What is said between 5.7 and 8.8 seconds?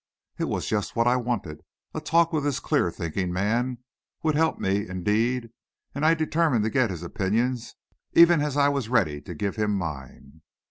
and I determined to get his opinions, even as I